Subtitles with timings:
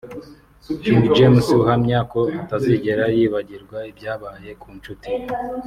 [0.81, 5.21] King James uhamya ko atazigera yibagirwa ibyabaye ku nshuti ye